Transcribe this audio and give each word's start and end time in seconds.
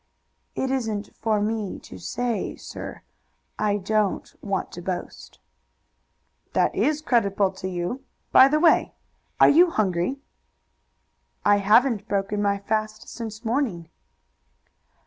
"It 0.55 0.71
isn't 0.71 1.15
for 1.15 1.39
me 1.41 1.77
to 1.81 1.99
say, 1.99 2.55
sir. 2.55 3.03
I 3.59 3.77
don't 3.77 4.33
want 4.41 4.71
to 4.71 4.81
boast." 4.81 5.37
"That 6.53 6.73
is 6.73 7.03
creditable 7.03 7.51
to 7.51 7.67
you. 7.69 8.03
By 8.31 8.47
the 8.47 8.59
way, 8.59 8.95
are 9.39 9.49
you 9.49 9.69
hungry?" 9.69 10.17
"I 11.45 11.57
haven't 11.57 12.07
broken 12.07 12.41
my 12.41 12.57
fast 12.57 13.09
since 13.09 13.45
morning." 13.45 13.91